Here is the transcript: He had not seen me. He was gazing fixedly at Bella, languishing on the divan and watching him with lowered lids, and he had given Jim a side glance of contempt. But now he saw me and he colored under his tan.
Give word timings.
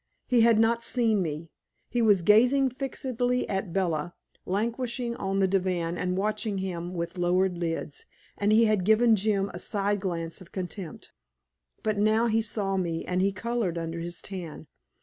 He 0.25 0.41
had 0.41 0.57
not 0.57 0.83
seen 0.83 1.21
me. 1.21 1.51
He 1.87 2.01
was 2.01 2.23
gazing 2.23 2.71
fixedly 2.71 3.47
at 3.47 3.71
Bella, 3.71 4.15
languishing 4.47 5.15
on 5.17 5.37
the 5.37 5.47
divan 5.47 5.95
and 5.95 6.17
watching 6.17 6.57
him 6.57 6.95
with 6.95 7.19
lowered 7.19 7.55
lids, 7.59 8.05
and 8.35 8.51
he 8.51 8.65
had 8.65 8.83
given 8.83 9.15
Jim 9.15 9.51
a 9.53 9.59
side 9.59 9.99
glance 9.99 10.41
of 10.41 10.51
contempt. 10.51 11.11
But 11.83 11.99
now 11.99 12.25
he 12.25 12.41
saw 12.41 12.77
me 12.77 13.05
and 13.05 13.21
he 13.21 13.31
colored 13.31 13.77
under 13.77 13.99
his 13.99 14.23
tan. 14.23 14.65